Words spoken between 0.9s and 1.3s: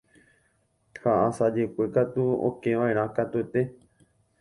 Ha